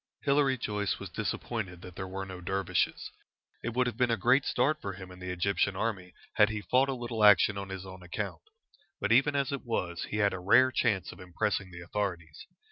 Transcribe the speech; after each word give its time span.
Hilary 0.23 0.57
Joyce 0.57 0.97
was 0.97 1.11
disappointed 1.11 1.83
that 1.83 1.95
there 1.95 2.07
were 2.07 2.25
no 2.25 2.41
dervishes. 2.41 3.11
It 3.63 3.75
would 3.75 3.85
have 3.85 3.97
been 3.97 4.09
a 4.09 4.17
great 4.17 4.45
start 4.45 4.81
for 4.81 4.93
him 4.93 5.11
in 5.11 5.19
the 5.19 5.29
Egyptian 5.29 5.75
army 5.75 6.15
had 6.37 6.49
he 6.49 6.61
fought 6.63 6.89
a 6.89 6.95
little 6.95 7.23
action 7.23 7.55
on 7.55 7.69
his 7.69 7.85
own 7.85 8.01
account. 8.01 8.41
But 8.99 9.11
even 9.11 9.35
as 9.35 9.51
it 9.51 9.63
was, 9.63 10.05
he 10.05 10.17
had 10.17 10.33
a 10.33 10.39
rare 10.39 10.71
chance 10.71 11.11
of 11.11 11.19
impressing 11.19 11.69
the 11.69 11.81
authorities. 11.81 12.47